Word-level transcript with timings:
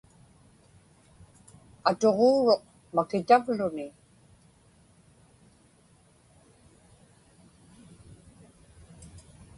Atuġuuruq 1.89 2.63
makitavluni. 2.95 3.87